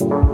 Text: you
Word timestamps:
you 0.00 0.33